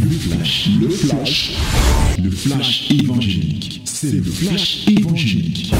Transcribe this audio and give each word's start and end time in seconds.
Le 0.00 0.10
flash, 0.10 0.68
le 0.80 0.88
flash, 0.88 1.56
le 2.22 2.30
flash 2.30 2.90
évangélique. 2.90 3.82
C'est 3.84 4.12
le 4.12 4.22
flash 4.22 4.86
évangélique. 4.88 5.74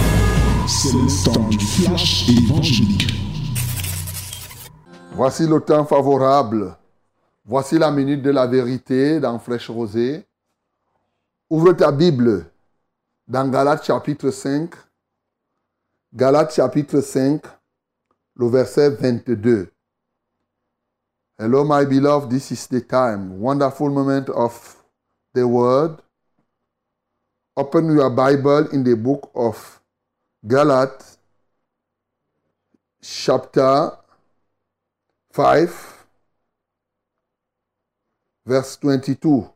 C'est 0.67 0.93
le 0.93 1.25
temps 1.25 1.49
du 1.49 1.59
flash 1.59 2.29
évangélique. 2.29 3.07
Voici 5.13 5.47
le 5.47 5.61
temps 5.61 5.85
favorable. 5.85 6.77
Voici 7.45 7.79
la 7.79 7.91
minute 7.91 8.23
de 8.23 8.31
la 8.31 8.47
vérité 8.47 9.21
dans 9.21 9.39
Flèche 9.39 9.71
Rosée. 9.71 10.25
Ouvre 11.49 11.73
ta 11.73 11.93
Bible 11.93 12.47
dans 13.29 13.49
Galates 13.49 13.87
chapitre 13.87 14.31
5. 14.31 14.71
Galates 16.15 16.55
chapitre 16.55 17.01
5, 17.01 17.43
le 18.37 18.49
verset 18.49 18.91
22. 18.91 19.69
Hello, 21.39 21.65
my 21.65 21.85
beloved, 21.85 22.31
this 22.31 22.51
is 22.51 22.67
the 22.67 22.81
time. 22.81 23.39
Wonderful 23.39 23.91
moment 23.91 24.31
of 24.31 24.83
the 25.35 25.47
word. 25.47 25.99
Open 27.55 27.95
your 27.95 28.09
Bible 28.09 28.71
in 28.71 28.83
the 28.83 28.97
book 28.97 29.31
of 29.35 29.83
Galates, 30.47 31.19
chapter 33.03 33.91
5, 35.33 36.07
verse 38.47 38.77
22. 38.79 39.51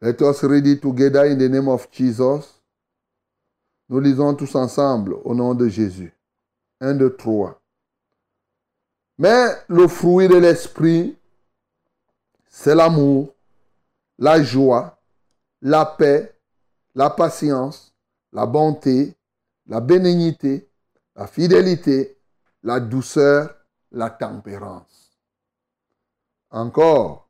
Let 0.00 0.22
us 0.22 0.44
read 0.44 0.66
it 0.66 0.80
together 0.80 1.26
in 1.26 1.36
the 1.38 1.50
name 1.50 1.68
of 1.68 1.90
Jesus. 1.90 2.58
Nous 3.90 4.00
lisons 4.00 4.34
tous 4.34 4.54
ensemble 4.54 5.12
au 5.22 5.34
nom 5.34 5.54
de 5.54 5.68
Jésus. 5.68 6.10
1, 6.80 6.94
2, 6.94 7.16
3. 7.18 7.61
Mais 9.18 9.46
le 9.68 9.88
fruit 9.88 10.28
de 10.28 10.36
l'esprit, 10.36 11.16
c'est 12.48 12.74
l'amour, 12.74 13.34
la 14.18 14.42
joie, 14.42 14.98
la 15.60 15.86
paix, 15.86 16.34
la 16.94 17.10
patience, 17.10 17.94
la 18.32 18.46
bonté, 18.46 19.14
la 19.66 19.80
bénignité, 19.80 20.68
la 21.16 21.26
fidélité, 21.26 22.18
la 22.62 22.80
douceur, 22.80 23.54
la 23.90 24.10
tempérance. 24.10 25.12
Encore. 26.50 27.28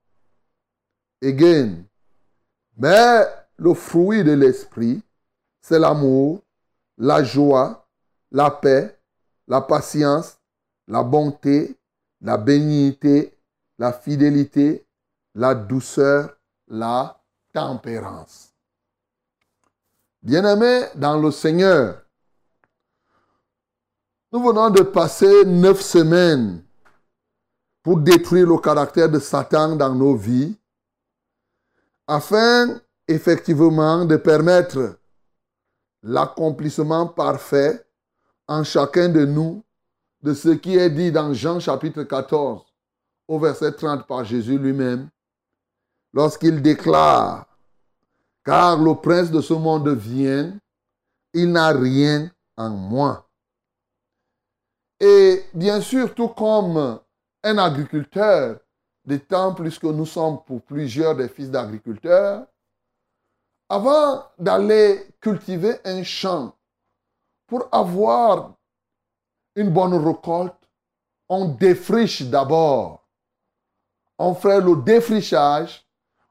Again. 1.22 1.84
Mais 2.77 3.25
le 3.56 3.75
fruit 3.75 4.25
de 4.25 4.33
l'esprit, 4.33 5.03
c'est 5.60 5.78
l'amour, 5.78 6.42
la 6.98 7.22
joie, 7.22 7.86
la 8.30 8.50
paix, 8.50 8.98
la 9.47 9.60
patience, 9.60 10.38
la 10.88 11.02
bonté, 11.02 11.78
la 12.20 12.36
bénignité, 12.36 13.36
la 13.78 13.92
fidélité, 13.92 14.86
la 15.34 15.55
douceur, 15.55 16.36
la 16.69 17.20
tempérance. 17.52 18.52
Bien-aimés 20.22 20.86
dans 20.94 21.19
le 21.19 21.30
Seigneur, 21.30 22.03
nous 24.33 24.42
venons 24.42 24.70
de 24.70 24.83
passer 24.83 25.44
neuf 25.44 25.80
semaines 25.80 26.64
pour 27.83 27.98
détruire 27.98 28.47
le 28.47 28.58
caractère 28.58 29.10
de 29.10 29.19
Satan 29.19 29.77
dans 29.77 29.94
nos 29.94 30.14
vies, 30.14 30.56
afin 32.06 32.80
effectivement 33.08 34.05
de 34.05 34.16
permettre 34.16 34.98
l'accomplissement 36.03 37.08
parfait 37.08 37.84
en 38.47 38.64
chacun 38.64 39.08
de 39.08 39.25
nous 39.25 39.62
de 40.23 40.34
ce 40.34 40.51
qui 40.51 40.77
est 40.77 40.91
dit 40.91 41.11
dans 41.11 41.33
Jean 41.34 41.59
chapitre 41.59 42.05
14 42.05 42.62
au 43.28 43.39
verset 43.39 43.73
30 43.73 44.06
par 44.06 44.25
Jésus 44.25 44.59
lui-même, 44.59 45.09
lorsqu'il 46.12 46.62
déclare, 46.62 47.47
car 48.45 48.78
le 48.78 48.95
prince 48.95 49.31
de 49.31 49.41
ce 49.41 49.55
monde 49.55 49.89
vient, 49.89 50.56
il 51.33 51.50
n'a 51.50 51.69
rien 51.69 52.31
en 52.56 52.71
moi. 52.71 53.28
Et 55.00 55.44
bien 55.55 55.81
sûr, 55.81 56.15
tout 56.15 56.28
comme 56.28 57.00
un 57.43 57.59
agriculteur, 57.59 58.61
des 59.05 59.19
temps 59.19 59.55
plus 59.55 59.78
que 59.78 59.88
nous 59.88 60.06
sommes 60.06 60.43
pour 60.44 60.62
plusieurs 60.62 61.16
des 61.16 61.28
fils 61.28 61.50
d'agriculteurs, 61.50 62.47
avant 63.69 64.25
d'aller 64.38 65.09
cultiver 65.21 65.77
un 65.84 66.05
champ, 66.05 66.55
pour 67.47 67.69
avoir 67.72 68.55
une 69.54 69.70
bonne 69.70 69.94
récolte, 69.94 70.54
on 71.28 71.46
défriche 71.46 72.22
d'abord. 72.22 73.06
On 74.18 74.34
fait 74.34 74.60
le 74.60 74.76
défrichage, 74.82 75.86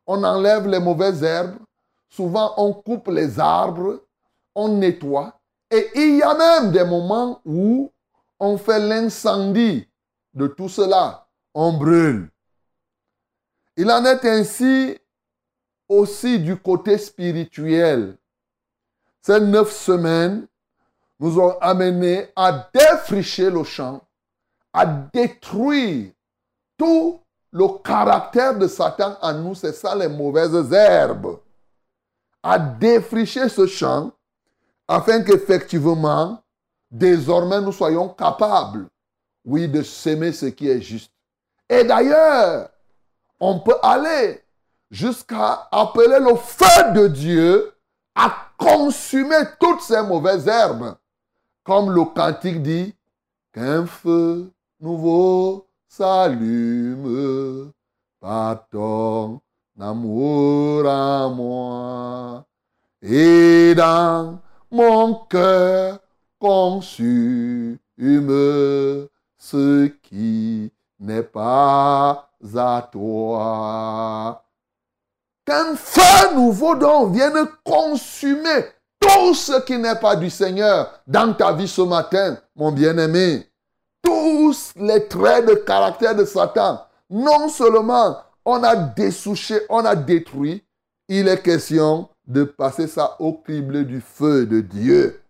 on 0.06 0.24
enlève 0.24 0.68
les 0.68 0.80
mauvaises 0.80 1.24
herbes, 1.24 1.58
souvent 2.10 2.54
on 2.58 2.74
coupe 2.74 3.08
les 3.08 3.40
arbres, 3.40 4.02
on 4.56 4.70
nettoie. 4.70 5.40
Et 5.70 5.90
il 5.96 6.18
y 6.18 6.22
a 6.22 6.34
même 6.34 6.72
des 6.72 6.84
moments 6.84 7.42
où 7.46 7.92
on 8.40 8.58
fait 8.58 8.80
l'incendie 8.80 9.88
de 10.34 10.48
tout 10.48 10.70
cela, 10.70 11.28
on 11.54 11.74
brûle. 11.74 12.30
Il 13.78 13.90
en 13.90 14.04
est 14.06 14.26
ainsi 14.26 14.98
aussi 15.88 16.40
du 16.40 16.58
côté 16.58 16.98
spirituel. 16.98 18.18
Ces 19.22 19.40
neuf 19.40 19.72
semaines 19.72 20.48
nous 21.22 21.40
ont 21.40 21.56
amenés 21.62 22.30
à 22.36 22.68
défricher 22.74 23.52
le 23.52 23.64
champ, 23.64 24.02
à 24.74 24.88
détruire 24.88 26.12
tout 26.76 27.22
le 27.52 27.68
caractère 27.84 28.58
de 28.58 28.68
Satan 28.68 29.16
en 29.22 29.34
nous, 29.34 29.54
c'est 29.54 29.74
ça 29.74 29.96
les 29.96 30.08
mauvaises 30.08 30.74
herbes, 30.74 31.40
à 32.42 32.58
défricher 32.58 33.48
ce 33.50 33.68
champ 33.68 34.12
afin 34.88 35.22
qu'effectivement, 35.22 36.42
désormais, 36.90 37.62
nous 37.62 37.72
soyons 37.72 38.10
capables, 38.10 38.88
oui, 39.46 39.68
de 39.68 39.84
s'aimer 39.84 40.32
ce 40.32 40.48
qui 40.48 40.70
est 40.70 40.82
juste. 40.82 41.12
Et 41.70 41.84
d'ailleurs, 41.84 42.70
on 43.40 43.60
peut 43.60 43.78
aller 43.84 44.44
jusqu'à 44.90 45.68
appeler 45.72 46.20
le 46.20 46.36
feu 46.36 46.94
de 46.94 47.08
Dieu 47.08 47.74
à 48.16 48.34
consumer 48.58 49.44
toutes 49.60 49.82
ces 49.82 50.02
mauvaises 50.02 50.48
herbes 50.48 50.96
comme 51.64 51.92
le 51.92 52.06
cantique 52.06 52.62
dit, 52.62 52.96
qu'un 53.54 53.86
feu 53.86 54.52
nouveau 54.80 55.68
s'allume 55.88 57.72
par 58.20 58.68
ton 58.70 59.42
amour 59.80 60.88
à 60.88 61.30
moi. 61.30 62.46
Et 63.02 63.74
dans 63.76 64.40
mon 64.70 65.16
cœur 65.26 66.00
consume 66.40 67.78
ce 69.38 69.88
qui 70.04 70.72
n'est 71.00 71.24
pas 71.24 72.30
à 72.56 72.90
toi. 72.92 74.44
Qu'un 75.46 75.76
feu 75.76 76.36
nouveau 76.36 76.76
donc 76.76 77.14
vienne 77.14 77.48
consumer 77.64 78.66
tout 79.02 79.34
ce 79.34 79.60
qui 79.62 79.78
n'est 79.78 80.00
pas 80.00 80.16
du 80.16 80.30
Seigneur 80.30 81.02
dans 81.08 81.34
ta 81.34 81.52
vie 81.52 81.68
ce 81.68 81.82
matin, 81.82 82.38
mon 82.56 82.72
bien-aimé, 82.72 83.46
tous 84.02 84.74
les 84.76 85.08
traits 85.08 85.48
de 85.48 85.56
caractère 85.56 86.16
de 86.16 86.24
Satan, 86.24 86.80
non 87.10 87.50
seulement 87.50 88.18
on 88.46 88.64
a 88.64 88.76
dessouché, 88.76 89.60
on 89.70 89.84
a 89.84 89.96
détruit, 89.96 90.64
il 91.08 91.28
est 91.28 91.42
question 91.42 92.08
de 92.26 92.44
passer 92.44 92.88
ça 92.88 93.16
au 93.20 93.34
crible 93.34 93.86
du 93.86 94.00
feu 94.00 94.46
de 94.46 94.62
Dieu. 94.62 95.22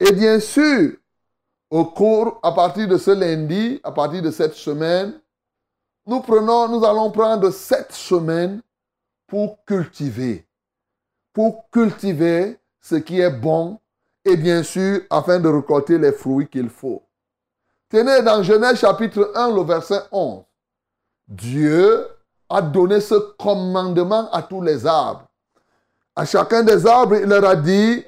Et 0.00 0.12
bien 0.12 0.40
sûr, 0.40 0.92
au 1.70 1.84
cours, 1.84 2.38
à 2.42 2.52
partir 2.52 2.88
de 2.88 2.96
ce 2.96 3.10
lundi, 3.10 3.80
à 3.82 3.92
partir 3.92 4.22
de 4.22 4.30
cette 4.30 4.54
semaine, 4.54 5.20
nous 6.06 6.20
prenons, 6.20 6.68
nous 6.68 6.84
allons 6.84 7.10
prendre 7.10 7.50
cette 7.50 7.92
semaine 7.92 8.60
pour 9.26 9.64
cultiver. 9.64 10.46
Pour 11.32 11.68
cultiver 11.70 12.58
ce 12.84 12.96
qui 12.96 13.18
est 13.18 13.30
bon 13.30 13.78
et 14.26 14.36
bien 14.36 14.62
sûr 14.62 15.00
afin 15.08 15.40
de 15.40 15.48
récolter 15.48 15.96
les 15.96 16.12
fruits 16.12 16.48
qu'il 16.48 16.68
faut. 16.68 17.02
Tenez 17.88 18.20
dans 18.22 18.42
Genèse 18.42 18.78
chapitre 18.78 19.32
1, 19.34 19.54
le 19.54 19.62
verset 19.62 20.00
11. 20.12 20.42
Dieu 21.26 22.06
a 22.50 22.60
donné 22.60 23.00
ce 23.00 23.14
commandement 23.38 24.30
à 24.30 24.42
tous 24.42 24.60
les 24.60 24.86
arbres. 24.86 25.26
À 26.14 26.26
chacun 26.26 26.62
des 26.62 26.86
arbres, 26.86 27.16
il 27.16 27.24
leur 27.24 27.44
a 27.44 27.56
dit 27.56 28.04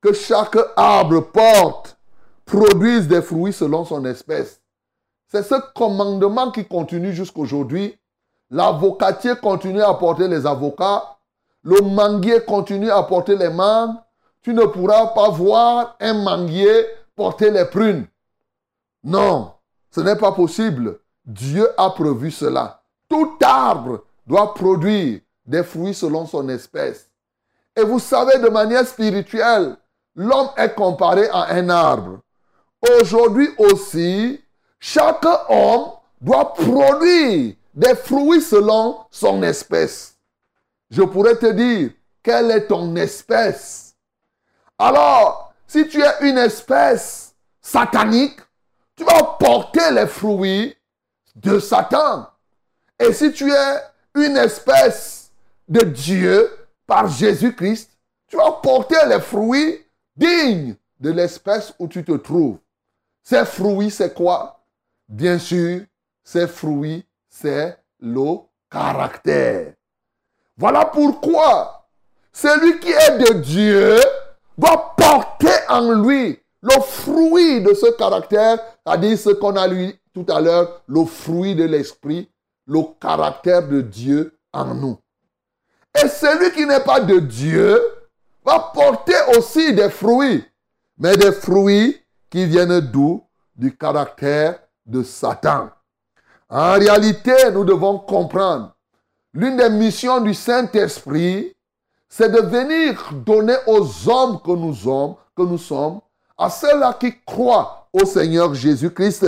que 0.00 0.12
chaque 0.12 0.58
arbre 0.76 1.20
porte, 1.20 1.96
produise 2.44 3.06
des 3.06 3.22
fruits 3.22 3.52
selon 3.52 3.84
son 3.84 4.04
espèce. 4.04 4.60
C'est 5.28 5.44
ce 5.44 5.54
commandement 5.74 6.50
qui 6.50 6.64
continue 6.66 7.12
jusqu'aujourd'hui. 7.12 7.96
L'avocatier 8.50 9.36
continue 9.40 9.82
à 9.82 9.94
porter 9.94 10.26
les 10.26 10.44
avocats. 10.44 11.04
Le 11.62 11.80
manguier 11.82 12.40
continue 12.44 12.90
à 12.90 13.02
porter 13.02 13.36
les 13.36 13.50
mangues 13.50 13.96
tu 14.42 14.54
ne 14.54 14.64
pourras 14.64 15.08
pas 15.08 15.30
voir 15.30 15.96
un 16.00 16.14
manguier 16.14 16.86
porter 17.14 17.50
les 17.50 17.64
prunes. 17.64 18.06
Non, 19.02 19.52
ce 19.90 20.00
n'est 20.00 20.16
pas 20.16 20.32
possible. 20.32 21.00
Dieu 21.24 21.68
a 21.76 21.90
prévu 21.90 22.30
cela. 22.30 22.82
Tout 23.08 23.36
arbre 23.42 24.04
doit 24.26 24.54
produire 24.54 25.20
des 25.44 25.62
fruits 25.62 25.94
selon 25.94 26.26
son 26.26 26.48
espèce. 26.48 27.10
Et 27.76 27.82
vous 27.82 27.98
savez, 27.98 28.38
de 28.38 28.48
manière 28.48 28.86
spirituelle, 28.86 29.76
l'homme 30.14 30.50
est 30.56 30.74
comparé 30.74 31.28
à 31.28 31.54
un 31.54 31.68
arbre. 31.68 32.20
Aujourd'hui 33.00 33.48
aussi, 33.58 34.40
chaque 34.78 35.24
homme 35.48 35.90
doit 36.20 36.52
produire 36.54 37.54
des 37.74 37.94
fruits 37.94 38.42
selon 38.42 38.98
son 39.10 39.42
espèce. 39.42 40.16
Je 40.90 41.02
pourrais 41.02 41.36
te 41.36 41.52
dire, 41.52 41.90
quelle 42.22 42.50
est 42.50 42.66
ton 42.66 42.94
espèce? 42.96 43.87
Alors, 44.78 45.52
si 45.66 45.88
tu 45.88 46.00
es 46.00 46.28
une 46.28 46.38
espèce 46.38 47.34
satanique, 47.60 48.38
tu 48.94 49.04
vas 49.04 49.36
porter 49.38 49.90
les 49.92 50.06
fruits 50.06 50.76
de 51.34 51.58
Satan. 51.58 52.28
Et 52.98 53.12
si 53.12 53.32
tu 53.32 53.52
es 53.52 53.82
une 54.14 54.36
espèce 54.36 55.32
de 55.68 55.80
Dieu 55.80 56.50
par 56.86 57.08
Jésus-Christ, 57.08 57.90
tu 58.28 58.36
vas 58.36 58.52
porter 58.52 58.98
les 59.08 59.20
fruits 59.20 59.84
dignes 60.16 60.76
de 61.00 61.10
l'espèce 61.10 61.72
où 61.78 61.88
tu 61.88 62.04
te 62.04 62.12
trouves. 62.12 62.58
Ces 63.22 63.44
fruits, 63.44 63.90
c'est 63.90 64.14
quoi? 64.14 64.64
Bien 65.08 65.38
sûr, 65.38 65.82
ces 66.24 66.46
fruits, 66.46 67.04
c'est 67.28 67.76
le 68.00 68.38
caractère. 68.70 69.72
Voilà 70.56 70.84
pourquoi 70.86 71.88
celui 72.32 72.78
qui 72.80 72.90
est 72.90 73.18
de 73.18 73.32
Dieu 73.40 74.00
doit 74.58 74.94
porter 74.96 75.54
en 75.68 75.92
lui 76.02 76.38
le 76.60 76.80
fruit 76.80 77.62
de 77.62 77.72
ce 77.72 77.96
caractère, 77.96 78.58
c'est-à-dire 78.84 79.18
ce 79.18 79.30
qu'on 79.30 79.56
a 79.56 79.66
lu 79.68 79.94
tout 80.12 80.26
à 80.28 80.40
l'heure, 80.40 80.82
le 80.88 81.04
fruit 81.04 81.54
de 81.54 81.64
l'esprit, 81.64 82.28
le 82.66 82.80
caractère 83.00 83.66
de 83.66 83.80
Dieu 83.80 84.36
en 84.52 84.74
nous. 84.74 84.98
Et 86.02 86.08
celui 86.08 86.50
qui 86.52 86.66
n'est 86.66 86.80
pas 86.80 87.00
de 87.00 87.20
Dieu 87.20 87.80
va 88.44 88.70
porter 88.74 89.14
aussi 89.36 89.72
des 89.72 89.90
fruits, 89.90 90.44
mais 90.98 91.16
des 91.16 91.32
fruits 91.32 91.96
qui 92.28 92.44
viennent 92.44 92.80
d'où? 92.80 93.24
Du 93.54 93.76
caractère 93.76 94.60
de 94.86 95.02
Satan. 95.02 95.70
En 96.48 96.74
réalité, 96.74 97.50
nous 97.52 97.64
devons 97.64 97.98
comprendre, 97.98 98.72
l'une 99.34 99.56
des 99.56 99.68
missions 99.68 100.20
du 100.20 100.32
Saint-Esprit, 100.32 101.56
c'est 102.08 102.30
de 102.30 102.40
venir 102.40 103.12
donner 103.12 103.56
aux 103.66 104.08
hommes 104.08 104.40
que 104.40 104.52
nous 105.42 105.58
sommes, 105.58 106.00
à 106.36 106.50
ceux-là 106.50 106.96
qui 106.98 107.14
croient 107.24 107.88
au 107.92 108.04
Seigneur 108.04 108.54
Jésus-Christ, 108.54 109.26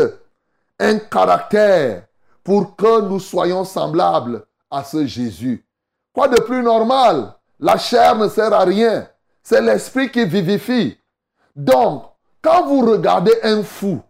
un 0.79 0.99
caractère 0.99 2.05
pour 2.43 2.75
que 2.77 3.03
nous 3.03 3.21
soyons 3.21 3.65
semblables 3.65 4.45
à 4.71 4.83
ce 4.85 5.07
Jésus. 5.07 5.65
Quoi 6.13 6.29
de 6.29 6.41
plus 6.41 6.63
normal? 6.63 7.35
La 7.59 7.77
chair 7.77 8.17
ne 8.17 8.29
sert 8.29 8.53
à 8.53 8.65
rien. 8.65 9.07
C'est 9.43 9.61
l'esprit 9.61 10.11
qui 10.11 10.25
vivifie. 10.25 10.99
Donc, 11.55 12.05
quand 12.43 12.67
vous 12.67 12.81
regardez 12.91 13.35
un 13.43 13.63
fou, 13.63 14.01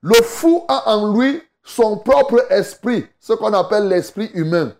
le 0.00 0.14
fou 0.22 0.64
a 0.68 0.94
en 0.94 1.12
lui 1.12 1.42
son 1.64 1.98
propre 1.98 2.46
esprit, 2.50 3.06
ce 3.18 3.32
qu'on 3.32 3.52
appelle 3.52 3.88
l'esprit 3.88 4.30
humain. 4.34 4.72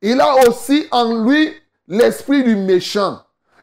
Il 0.00 0.20
a 0.20 0.48
aussi 0.48 0.86
en 0.90 1.24
lui 1.24 1.52
l'esprit 1.88 2.44
du 2.44 2.56
méchant 2.56 3.20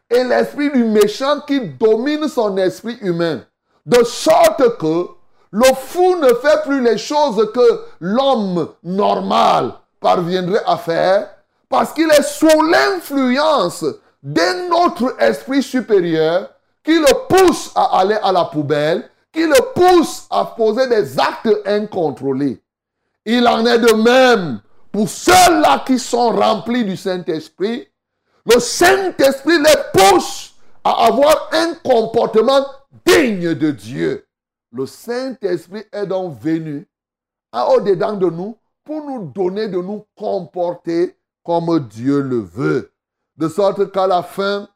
et 0.08 0.24
l'esprit 0.24 0.70
du 0.70 0.84
méchant 0.84 1.40
qui 1.46 1.60
domine 1.60 2.28
son 2.28 2.56
esprit 2.56 2.98
humain. 3.00 3.42
De 3.86 4.02
sorte 4.04 4.78
que 4.78 5.06
le 5.52 5.74
fou 5.74 6.16
ne 6.16 6.28
fait 6.34 6.62
plus 6.64 6.82
les 6.82 6.98
choses 6.98 7.50
que 7.52 7.80
l'homme 8.00 8.68
normal 8.82 9.72
parviendrait 10.00 10.62
à 10.66 10.76
faire 10.76 11.28
parce 11.68 11.92
qu'il 11.92 12.10
est 12.10 12.22
sous 12.22 12.62
l'influence 12.62 13.84
d'un 14.22 14.70
autre 14.70 15.14
esprit 15.18 15.62
supérieur 15.62 16.50
qui 16.84 16.98
le 16.98 17.26
pousse 17.28 17.70
à 17.74 18.00
aller 18.00 18.18
à 18.22 18.32
la 18.32 18.44
poubelle, 18.44 19.08
qui 19.32 19.46
le 19.46 19.72
pousse 19.74 20.26
à 20.30 20.44
poser 20.44 20.88
des 20.88 21.18
actes 21.18 21.48
incontrôlés. 21.66 22.60
Il 23.24 23.46
en 23.46 23.64
est 23.66 23.78
de 23.78 23.92
même 23.92 24.60
pour 24.92 25.08
ceux-là 25.08 25.84
qui 25.86 25.98
sont 25.98 26.30
remplis 26.30 26.84
du 26.84 26.96
Saint-Esprit. 26.96 27.86
Le 28.52 28.58
Saint-Esprit 28.58 29.58
les 29.58 29.76
pousse 29.92 30.54
à 30.82 31.06
avoir 31.06 31.50
un 31.52 31.74
comportement 31.84 32.66
digne 33.06 33.54
de 33.54 33.70
Dieu. 33.70 34.26
Le 34.72 34.86
Saint-Esprit 34.86 35.84
est 35.92 36.06
donc 36.06 36.36
venu 36.40 36.88
au-dedans 37.52 38.14
de 38.14 38.28
nous 38.28 38.56
pour 38.82 39.04
nous 39.04 39.26
donner 39.26 39.68
de 39.68 39.78
nous 39.78 40.04
comporter 40.16 41.16
comme 41.44 41.78
Dieu 41.88 42.22
le 42.22 42.40
veut. 42.40 42.92
De 43.36 43.48
sorte 43.48 43.92
qu'à 43.92 44.08
la 44.08 44.24
fin, 44.24 44.68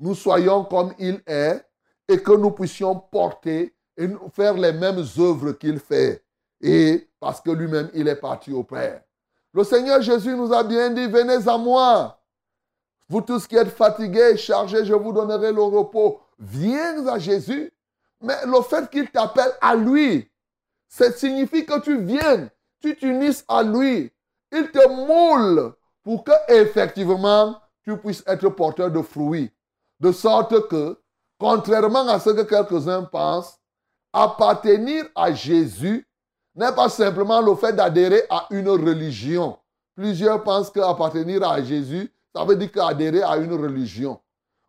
nous 0.00 0.16
soyons 0.16 0.64
comme 0.64 0.92
il 0.98 1.20
est 1.24 1.64
et 2.08 2.20
que 2.20 2.32
nous 2.32 2.50
puissions 2.50 2.96
porter 2.96 3.72
et 3.96 4.08
faire 4.32 4.54
les 4.54 4.72
mêmes 4.72 5.04
œuvres 5.18 5.52
qu'il 5.52 5.78
fait. 5.78 6.24
Et 6.60 7.08
parce 7.20 7.40
que 7.40 7.52
lui-même, 7.52 7.88
il 7.94 8.08
est 8.08 8.16
parti 8.16 8.52
au 8.52 8.64
Père. 8.64 9.02
Le 9.54 9.62
Seigneur 9.62 10.02
Jésus 10.02 10.34
nous 10.34 10.52
a 10.52 10.64
bien 10.64 10.90
dit, 10.90 11.06
venez 11.06 11.46
à 11.46 11.56
moi. 11.56 12.18
Vous 13.08 13.20
tous 13.20 13.46
qui 13.46 13.56
êtes 13.56 13.70
fatigués, 13.70 14.36
chargés, 14.36 14.84
je 14.84 14.94
vous 14.94 15.12
donnerai 15.12 15.52
le 15.52 15.62
repos. 15.62 16.20
Viens 16.38 17.06
à 17.06 17.18
Jésus. 17.18 17.72
Mais 18.20 18.36
le 18.46 18.62
fait 18.62 18.88
qu'il 18.90 19.10
t'appelle 19.10 19.52
à 19.60 19.74
lui, 19.74 20.30
ça 20.88 21.10
signifie 21.12 21.66
que 21.66 21.80
tu 21.80 21.98
viennes, 21.98 22.50
tu 22.80 22.96
t'unisses 22.96 23.44
à 23.48 23.62
lui. 23.62 24.12
Il 24.52 24.70
te 24.70 24.88
moule 24.88 25.74
pour 26.04 26.22
que 26.22 26.32
effectivement 26.48 27.60
tu 27.84 27.96
puisses 27.96 28.22
être 28.26 28.48
porteur 28.50 28.90
de 28.90 29.02
fruits. 29.02 29.50
De 29.98 30.12
sorte 30.12 30.68
que, 30.68 30.98
contrairement 31.38 32.06
à 32.08 32.20
ce 32.20 32.30
que 32.30 32.42
quelques-uns 32.42 33.02
pensent, 33.02 33.58
appartenir 34.12 35.06
à 35.14 35.32
Jésus 35.32 36.06
n'est 36.54 36.72
pas 36.72 36.88
simplement 36.88 37.40
le 37.40 37.54
fait 37.54 37.72
d'adhérer 37.72 38.22
à 38.30 38.46
une 38.50 38.68
religion. 38.68 39.58
Plusieurs 39.94 40.42
pensent 40.42 40.70
qu'appartenir 40.70 41.48
à 41.48 41.62
Jésus, 41.62 42.12
ça 42.34 42.44
veut 42.44 42.56
dire 42.56 42.72
qu'adhérer 42.72 43.22
à 43.22 43.36
une 43.36 43.52
religion. 43.52 44.20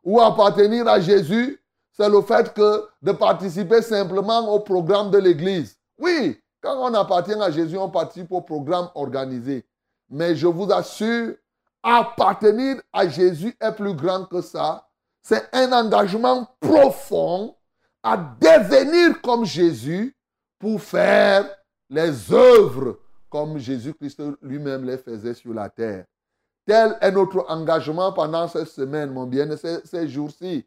Ou 0.03 0.19
appartenir 0.19 0.87
à 0.87 0.99
Jésus, 0.99 1.61
c'est 1.91 2.09
le 2.09 2.21
fait 2.21 2.53
que 2.53 2.85
de 3.01 3.11
participer 3.11 3.81
simplement 3.81 4.53
au 4.53 4.59
programme 4.59 5.11
de 5.11 5.17
l'Église. 5.17 5.77
Oui, 5.97 6.41
quand 6.61 6.77
on 6.77 6.93
appartient 6.93 7.33
à 7.33 7.51
Jésus, 7.51 7.77
on 7.77 7.89
participe 7.89 8.31
au 8.31 8.41
programme 8.41 8.89
organisé. 8.95 9.65
Mais 10.09 10.35
je 10.35 10.47
vous 10.47 10.71
assure, 10.71 11.35
appartenir 11.81 12.81
à 12.91 13.07
Jésus 13.07 13.55
est 13.59 13.71
plus 13.73 13.93
grand 13.93 14.25
que 14.25 14.41
ça. 14.41 14.87
C'est 15.21 15.47
un 15.53 15.71
engagement 15.71 16.47
profond 16.59 17.55
à 18.01 18.17
devenir 18.17 19.21
comme 19.21 19.45
Jésus 19.45 20.15
pour 20.59 20.81
faire 20.81 21.49
les 21.89 22.33
œuvres 22.33 22.97
comme 23.29 23.57
Jésus-Christ 23.57 24.21
lui-même 24.41 24.83
les 24.85 24.97
faisait 24.97 25.33
sur 25.33 25.53
la 25.53 25.69
terre. 25.69 26.05
Tel 26.65 26.97
est 27.01 27.11
notre 27.11 27.45
engagement 27.49 28.13
pendant 28.13 28.47
cette 28.47 28.69
semaine, 28.69 29.11
mon 29.11 29.25
bien, 29.25 29.55
ces, 29.57 29.79
ces 29.85 30.07
jours-ci. 30.07 30.65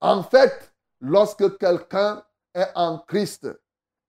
En 0.00 0.22
fait, 0.22 0.72
lorsque 1.00 1.56
quelqu'un 1.58 2.22
est 2.54 2.68
en 2.74 2.98
Christ, 2.98 3.48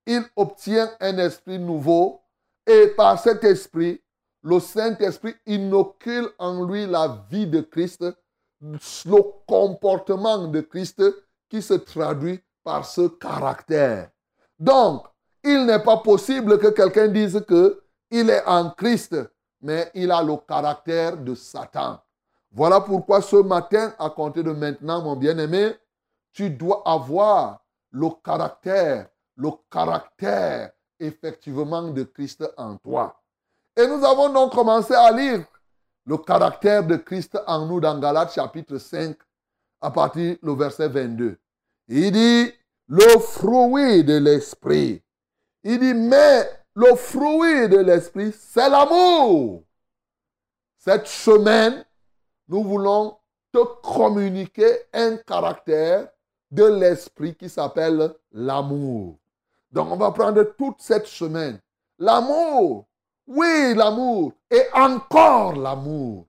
il 0.06 0.24
obtient 0.36 0.90
un 1.00 1.18
esprit 1.18 1.58
nouveau 1.58 2.20
et 2.66 2.88
par 2.88 3.18
cet 3.18 3.44
esprit, 3.44 4.00
le 4.42 4.60
Saint-Esprit 4.60 5.34
inocule 5.46 6.28
en 6.38 6.64
lui 6.64 6.86
la 6.86 7.24
vie 7.30 7.46
de 7.46 7.60
Christ, 7.60 8.04
le 8.60 9.22
comportement 9.46 10.46
de 10.48 10.60
Christ 10.60 11.02
qui 11.48 11.62
se 11.62 11.74
traduit 11.74 12.40
par 12.62 12.84
ce 12.84 13.08
caractère. 13.08 14.10
Donc, 14.58 15.06
il 15.44 15.66
n'est 15.66 15.82
pas 15.82 15.98
possible 15.98 16.58
que 16.58 16.68
quelqu'un 16.68 17.08
dise 17.08 17.42
que 17.46 17.82
il 18.10 18.30
est 18.30 18.44
en 18.46 18.70
Christ, 18.70 19.16
mais 19.60 19.90
il 19.94 20.10
a 20.10 20.22
le 20.22 20.36
caractère 20.36 21.16
de 21.16 21.34
Satan. 21.34 22.00
Voilà 22.50 22.80
pourquoi 22.80 23.20
ce 23.20 23.36
matin, 23.36 23.94
à 23.98 24.10
compter 24.10 24.42
de 24.42 24.52
maintenant, 24.52 25.02
mon 25.02 25.16
bien-aimé, 25.16 25.74
tu 26.32 26.50
dois 26.50 26.82
avoir 26.86 27.60
le 27.90 28.08
caractère, 28.24 29.08
le 29.36 29.50
caractère 29.70 30.72
effectivement 30.98 31.82
de 31.90 32.02
Christ 32.04 32.44
en 32.56 32.76
toi. 32.76 33.20
Et 33.76 33.86
nous 33.86 34.04
avons 34.04 34.32
donc 34.32 34.52
commencé 34.52 34.94
à 34.94 35.10
lire 35.12 35.44
le 36.04 36.16
caractère 36.16 36.84
de 36.84 36.96
Christ 36.96 37.38
en 37.46 37.66
nous 37.66 37.80
dans 37.80 37.98
Galates 37.98 38.32
chapitre 38.32 38.78
5, 38.78 39.16
à 39.80 39.90
partir 39.90 40.36
du 40.42 40.56
verset 40.56 40.88
22. 40.88 41.38
Il 41.88 42.12
dit, 42.12 42.52
le 42.88 43.18
fruit 43.18 44.02
de 44.02 44.16
l'esprit. 44.16 45.02
Il 45.62 45.78
dit, 45.78 45.94
mais 45.94 46.48
le 46.78 46.94
fruit 46.94 47.68
de 47.68 47.78
l'esprit, 47.78 48.32
c'est 48.38 48.68
l'amour. 48.68 49.64
Cette 50.78 51.08
semaine, 51.08 51.84
nous 52.46 52.62
voulons 52.62 53.16
te 53.52 53.58
communiquer 53.82 54.84
un 54.92 55.16
caractère 55.16 56.06
de 56.52 56.64
l'esprit 56.64 57.34
qui 57.34 57.48
s'appelle 57.48 58.14
l'amour. 58.30 59.18
Donc, 59.72 59.90
on 59.90 59.96
va 59.96 60.12
prendre 60.12 60.44
toute 60.56 60.80
cette 60.80 61.08
semaine. 61.08 61.58
L'amour, 61.98 62.86
Oui, 63.26 63.74
l'amour. 63.74 64.34
Et 64.48 64.62
encore 64.72 65.56
l'amour. 65.56 66.26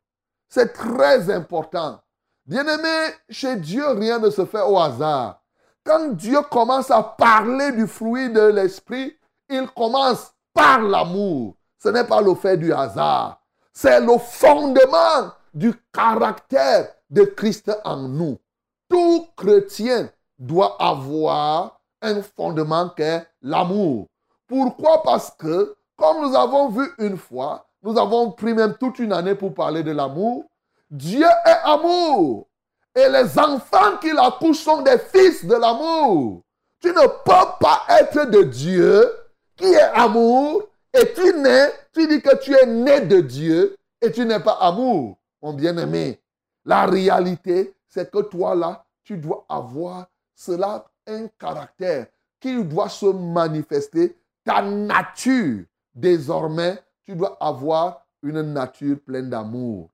C'est 0.50 0.74
très 0.74 1.30
important. 1.30 2.02
Bien-aimé, 2.48 3.14
chez 3.30 3.56
Dieu, 3.56 3.88
rien 3.90 4.18
ne 4.18 4.32
se 4.32 4.46
fait 4.46 4.64
au 4.64 4.80
hasard. 4.80 5.44
Quand 5.84 6.10
Dieu 6.10 6.42
commence 6.50 6.90
à 6.90 7.04
parler 7.04 7.72
du 7.72 7.86
fruit 7.86 8.32
de 8.32 8.42
l'esprit, 8.42 9.16
il 9.48 9.68
commence 9.70 10.34
par 10.60 10.82
l'amour. 10.82 11.56
Ce 11.82 11.90
n'est 11.90 12.04
pas 12.04 12.22
le 12.22 12.36
fait 12.36 12.58
du 12.58 12.74
hasard. 12.74 13.42
C'est 13.72 14.02
le 14.02 14.18
fondement 14.18 15.32
du 15.54 15.74
caractère 15.94 16.90
de 17.10 17.24
Christ 17.24 17.72
en 17.86 17.98
nous. 18.10 18.38
Tout 18.90 19.28
chrétien 19.38 20.10
doit 20.38 20.76
avoir 20.80 21.80
un 22.02 22.22
fondement 22.22 22.90
qui 22.90 23.04
est 23.04 23.26
l'amour. 23.42 24.08
Pourquoi? 24.48 25.02
Parce 25.04 25.32
que, 25.32 25.76
comme 25.96 26.28
nous 26.28 26.36
avons 26.36 26.70
vu 26.70 26.90
une 26.98 27.18
fois, 27.18 27.66
nous 27.82 27.98
avons 27.98 28.32
pris 28.32 28.54
même 28.54 28.76
toute 28.78 29.00
une 29.00 29.14
année 29.14 29.36
pour 29.36 29.54
parler 29.54 29.84
de 29.84 29.92
l'amour. 29.92 30.44
Dieu 30.92 31.26
est 31.46 31.60
amour. 31.64 32.48
Et 32.96 33.08
les 33.08 33.40
enfants 33.40 33.98
qu'il 34.02 34.18
accouche 34.18 34.60
sont 34.60 34.82
des 34.82 34.98
fils 34.98 35.46
de 35.46 35.56
l'amour. 35.56 36.42
Tu 36.82 36.90
ne 36.90 37.08
peux 37.08 37.50
pas 37.60 37.84
être 38.02 38.30
de 38.30 38.44
Dieu 38.44 39.10
qui 39.60 39.66
est 39.66 39.92
amour 39.94 40.64
et 40.94 41.14
tu 41.14 41.34
nais, 41.34 41.72
tu 41.94 42.08
dis 42.08 42.22
que 42.22 42.36
tu 42.38 42.56
es 42.56 42.66
né 42.66 43.02
de 43.02 43.20
Dieu 43.20 43.76
et 44.02 44.12
tu 44.12 44.26
n'es 44.26 44.40
pas 44.40 44.58
amour, 44.62 45.18
mon 45.42 45.54
bien-aimé. 45.54 46.20
La 46.66 46.86
réalité, 46.86 47.76
c'est 47.88 48.10
que 48.10 48.20
toi 48.20 48.56
là, 48.56 48.86
tu 49.04 49.18
dois 49.18 49.46
avoir 49.50 50.08
cela, 50.34 50.86
un 51.06 51.28
caractère 51.38 52.08
qui 52.40 52.64
doit 52.64 52.90
se 52.90 53.08
manifester, 53.08 54.18
ta 54.46 54.62
nature. 54.62 55.66
Désormais, 55.94 56.82
tu 57.04 57.16
dois 57.16 57.38
avoir 57.42 58.06
une 58.24 58.42
nature 58.42 58.98
pleine 59.06 59.30
d'amour. 59.30 59.90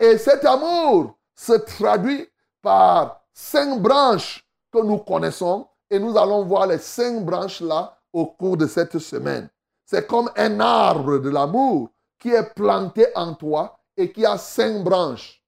Et 0.00 0.18
cet 0.18 0.44
amour 0.44 1.16
se 1.34 1.52
traduit 1.52 2.28
par 2.60 3.22
cinq 3.32 3.80
branches 3.80 4.44
que 4.72 4.82
nous 4.82 4.98
connaissons 4.98 5.68
et 5.88 5.98
nous 5.98 6.16
allons 6.16 6.44
voir 6.44 6.66
les 6.66 6.78
cinq 6.78 7.24
branches 7.24 7.60
là 7.60 7.93
au 8.14 8.26
cours 8.26 8.56
de 8.56 8.66
cette 8.66 8.98
semaine. 8.98 9.50
C'est 9.84 10.06
comme 10.06 10.30
un 10.36 10.60
arbre 10.60 11.18
de 11.18 11.28
l'amour 11.28 11.90
qui 12.18 12.30
est 12.30 12.54
planté 12.54 13.06
en 13.14 13.34
toi 13.34 13.76
et 13.96 14.10
qui 14.10 14.24
a 14.24 14.38
cinq 14.38 14.82
branches. 14.82 15.42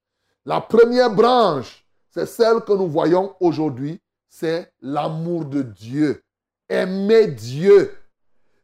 La 0.44 0.60
première 0.60 1.10
branche, 1.10 1.86
c'est 2.10 2.26
celle 2.26 2.60
que 2.60 2.72
nous 2.72 2.88
voyons 2.88 3.34
aujourd'hui, 3.40 4.00
c'est 4.28 4.72
l'amour 4.80 5.44
de 5.46 5.62
Dieu. 5.62 6.22
Aimer 6.68 7.28
Dieu, 7.28 7.96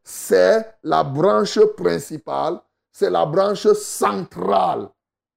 c'est 0.02 0.74
la 0.82 1.04
branche 1.04 1.58
principale, 1.76 2.60
c'est 2.90 3.10
la 3.10 3.24
branche 3.24 3.72
centrale. 3.72 4.88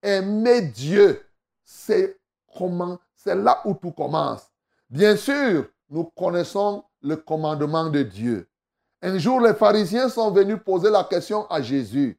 Aimer 0.01 0.61
Dieu, 0.61 1.23
c'est 1.63 2.19
comment, 2.57 2.99
c'est 3.15 3.35
là 3.35 3.61
où 3.65 3.75
tout 3.75 3.91
commence. 3.91 4.51
Bien 4.89 5.15
sûr, 5.15 5.67
nous 5.89 6.05
connaissons 6.05 6.83
le 7.01 7.15
commandement 7.15 7.89
de 7.89 8.01
Dieu. 8.01 8.47
Un 9.05 9.19
jour, 9.19 9.39
les 9.39 9.53
pharisiens 9.53 10.09
sont 10.09 10.31
venus 10.31 10.57
poser 10.65 10.89
la 10.89 11.03
question 11.03 11.45
à 11.51 11.61
Jésus. 11.61 12.17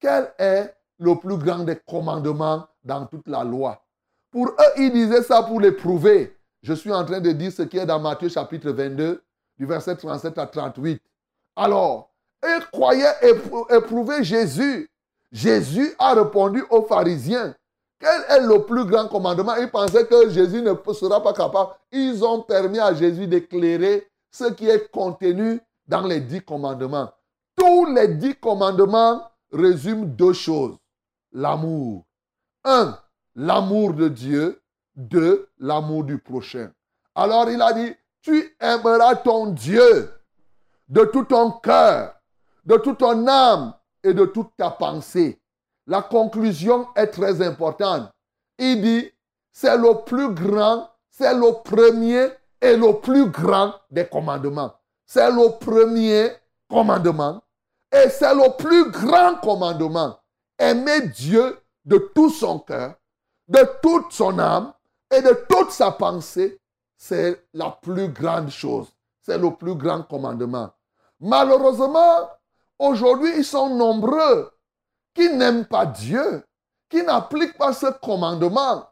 Quel 0.00 0.34
est 0.36 0.74
le 0.98 1.14
plus 1.14 1.38
grand 1.38 1.60
des 1.60 1.76
commandements 1.76 2.66
dans 2.82 3.06
toute 3.06 3.28
la 3.28 3.44
loi? 3.44 3.80
Pour 4.32 4.48
eux, 4.48 4.72
ils 4.78 4.90
disaient 4.90 5.22
ça 5.22 5.44
pour 5.44 5.60
les 5.60 5.70
prouver. 5.70 6.36
Je 6.60 6.72
suis 6.72 6.92
en 6.92 7.04
train 7.04 7.20
de 7.20 7.30
dire 7.30 7.52
ce 7.52 7.62
qui 7.62 7.78
est 7.78 7.86
dans 7.86 8.00
Matthieu 8.00 8.28
chapitre 8.28 8.72
22, 8.72 9.22
du 9.58 9.64
verset 9.64 9.94
37 9.94 10.36
à 10.38 10.46
38. 10.48 11.00
Alors, 11.54 12.10
ils 12.42 12.66
croyaient 12.72 13.14
éprouver 13.70 14.24
Jésus. 14.24 14.90
Jésus 15.30 15.94
a 16.00 16.14
répondu 16.14 16.64
aux 16.70 16.82
pharisiens. 16.82 17.54
Quel 18.00 18.22
est 18.28 18.44
le 18.44 18.64
plus 18.64 18.86
grand 18.86 19.06
commandement? 19.06 19.54
Ils 19.54 19.70
pensaient 19.70 20.06
que 20.06 20.30
Jésus 20.30 20.62
ne 20.62 20.74
sera 20.94 21.22
pas 21.22 21.32
capable. 21.32 21.70
Ils 21.92 22.24
ont 22.24 22.42
permis 22.42 22.80
à 22.80 22.92
Jésus 22.92 23.28
d'éclairer 23.28 24.08
ce 24.32 24.46
qui 24.46 24.68
est 24.68 24.90
contenu 24.90 25.60
dans 25.88 26.06
les 26.06 26.20
dix 26.20 26.42
commandements. 26.42 27.10
Tous 27.56 27.86
les 27.86 28.08
dix 28.08 28.36
commandements 28.36 29.22
résument 29.52 30.04
deux 30.04 30.34
choses. 30.34 30.76
L'amour. 31.32 32.06
Un, 32.64 32.96
l'amour 33.34 33.94
de 33.94 34.08
Dieu. 34.08 34.62
Deux, 34.94 35.48
l'amour 35.58 36.04
du 36.04 36.18
prochain. 36.18 36.72
Alors 37.14 37.48
il 37.48 37.62
a 37.62 37.72
dit, 37.72 37.94
tu 38.20 38.56
aimeras 38.60 39.16
ton 39.16 39.46
Dieu 39.46 40.10
de 40.88 41.04
tout 41.04 41.24
ton 41.24 41.52
cœur, 41.52 42.14
de 42.64 42.76
toute 42.76 42.98
ton 42.98 43.26
âme 43.26 43.74
et 44.02 44.12
de 44.12 44.24
toute 44.24 44.56
ta 44.56 44.70
pensée. 44.70 45.40
La 45.86 46.02
conclusion 46.02 46.88
est 46.96 47.08
très 47.08 47.40
importante. 47.46 48.10
Il 48.58 48.82
dit, 48.82 49.10
c'est 49.52 49.76
le 49.76 50.04
plus 50.04 50.34
grand, 50.34 50.90
c'est 51.10 51.34
le 51.34 51.62
premier 51.62 52.28
et 52.60 52.76
le 52.76 53.00
plus 53.00 53.30
grand 53.30 53.74
des 53.90 54.06
commandements. 54.06 54.72
C'est 55.10 55.30
le 55.30 55.58
premier 55.58 56.30
commandement 56.68 57.42
et 57.90 58.10
c'est 58.10 58.34
le 58.34 58.54
plus 58.58 58.90
grand 58.90 59.36
commandement. 59.36 60.20
Aimer 60.58 61.00
Dieu 61.08 61.58
de 61.86 61.96
tout 62.14 62.28
son 62.28 62.58
cœur, 62.58 62.94
de 63.48 63.60
toute 63.82 64.12
son 64.12 64.38
âme 64.38 64.74
et 65.10 65.22
de 65.22 65.46
toute 65.48 65.70
sa 65.70 65.92
pensée, 65.92 66.60
c'est 66.98 67.42
la 67.54 67.70
plus 67.70 68.08
grande 68.08 68.50
chose. 68.50 68.88
C'est 69.22 69.38
le 69.38 69.54
plus 69.54 69.74
grand 69.76 70.02
commandement. 70.02 70.70
Malheureusement, 71.20 72.28
aujourd'hui, 72.78 73.32
ils 73.38 73.44
sont 73.46 73.70
nombreux 73.70 74.52
qui 75.14 75.30
n'aiment 75.30 75.64
pas 75.64 75.86
Dieu, 75.86 76.44
qui 76.90 77.02
n'appliquent 77.02 77.56
pas 77.56 77.72
ce 77.72 77.86
commandement. 77.86 78.86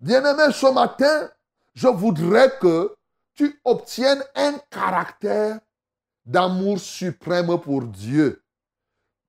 Bien-aimé, 0.00 0.52
ce 0.52 0.66
matin, 0.66 1.30
je 1.74 1.86
voudrais 1.86 2.58
que 2.58 2.92
tu 3.40 3.58
obtiennes 3.64 4.22
un 4.34 4.58
caractère 4.68 5.60
d'amour 6.26 6.78
suprême 6.78 7.58
pour 7.58 7.84
Dieu. 7.84 8.42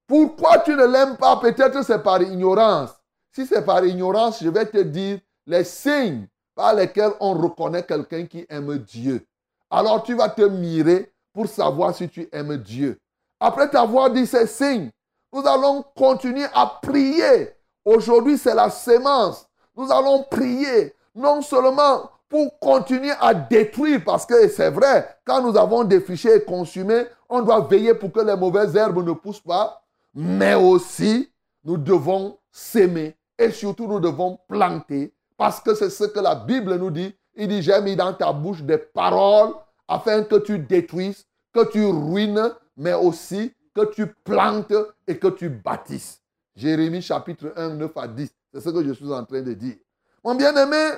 Pourquoi 0.06 0.60
tu 0.60 0.72
ne 0.72 0.86
l'aimes 0.86 1.16
pas? 1.16 1.38
Peut-être 1.38 1.82
c'est 1.86 2.04
par 2.04 2.22
ignorance. 2.22 2.90
Si 3.32 3.46
c'est 3.46 3.64
par 3.64 3.86
ignorance, 3.86 4.44
je 4.44 4.50
vais 4.50 4.66
te 4.66 4.80
dire 4.80 5.22
les 5.48 5.64
signes 5.64 6.28
par 6.54 6.74
lesquels 6.74 7.14
on 7.22 7.36
reconnaît 7.36 7.86
quelqu'un 7.86 8.26
qui 8.26 8.46
aime 8.50 8.80
Dieu. 8.80 9.26
Alors 9.70 10.04
tu 10.04 10.14
vas 10.14 10.28
te 10.28 10.42
mirer 10.42 11.14
pour 11.32 11.48
savoir 11.48 11.96
si 11.96 12.10
tu 12.10 12.28
aimes 12.34 12.58
Dieu. 12.58 13.00
Après 13.40 13.70
t'avoir 13.70 14.10
dit 14.10 14.28
ces 14.28 14.46
signes, 14.46 14.92
nous 15.32 15.48
allons 15.48 15.86
continuer 15.96 16.48
à 16.54 16.80
prier. 16.82 17.56
Aujourd'hui, 17.86 18.38
c'est 18.38 18.56
la 18.56 18.70
sémence. 18.70 19.48
Nous 19.74 19.90
allons 19.90 20.24
prier 20.30 20.94
non 21.16 21.42
seulement 21.42 22.12
pour 22.32 22.58
continuer 22.60 23.12
à 23.20 23.34
détruire, 23.34 24.02
parce 24.06 24.26
que 24.26 24.48
c'est 24.48 24.70
vrai, 24.70 25.18
quand 25.26 25.44
nous 25.44 25.58
avons 25.58 25.84
défriché 25.84 26.34
et 26.34 26.44
consumé, 26.46 27.04
on 27.28 27.42
doit 27.42 27.68
veiller 27.70 27.94
pour 27.94 28.14
que 28.14 28.22
les 28.22 28.38
mauvaises 28.38 28.74
herbes 28.74 29.06
ne 29.06 29.12
poussent 29.12 29.42
pas, 29.42 29.84
mais 30.16 30.56
aussi 30.56 31.30
nous 31.66 31.78
devons 31.78 32.38
s'aimer 32.50 33.18
et 33.38 33.52
surtout 33.52 33.86
nous 33.86 34.00
devons 34.00 34.40
planter, 34.48 35.14
parce 35.38 35.60
que 35.60 35.76
c'est 35.76 35.90
ce 35.90 36.06
que 36.06 36.22
la 36.22 36.36
Bible 36.36 36.76
nous 36.78 36.90
dit. 36.90 37.14
Il 37.36 37.50
dit, 37.50 37.62
j'ai 37.62 37.82
mis 37.82 37.98
dans 37.98 38.14
ta 38.14 38.32
bouche 38.32 38.62
des 38.62 38.78
paroles 38.78 39.54
afin 39.88 40.24
que 40.24 40.36
tu 40.36 40.58
détruises, 40.58 41.26
que 41.54 41.70
tu 41.70 41.86
ruines, 41.86 42.54
mais 42.78 42.94
aussi 42.94 43.54
que 43.76 43.92
tu 43.94 44.08
plantes 44.08 44.74
et 45.06 45.18
que 45.18 45.28
tu 45.28 45.50
bâtisses. 45.50 46.22
Jérémie 46.56 47.02
chapitre 47.02 47.54
1, 47.58 47.76
9 47.76 47.92
à 47.98 48.08
10. 48.08 48.30
C'est 48.54 48.62
ce 48.62 48.70
que 48.70 48.84
je 48.86 48.94
suis 48.94 49.12
en 49.12 49.26
train 49.26 49.42
de 49.42 49.54
dire. 49.54 49.76
Mon 50.24 50.36
bien-aimé, 50.36 50.92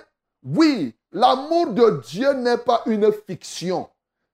oui, 0.44 0.96
l'amour 1.14 1.68
de 1.68 2.02
Dieu 2.06 2.34
n'est 2.34 2.58
pas 2.58 2.82
une 2.86 3.12
fiction. 3.26 3.90